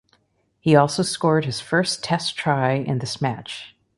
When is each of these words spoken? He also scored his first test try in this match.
He 0.59 0.75
also 0.75 1.03
scored 1.03 1.45
his 1.45 1.59
first 1.61 2.03
test 2.03 2.35
try 2.35 2.71
in 2.71 2.97
this 2.97 3.21
match. 3.21 3.75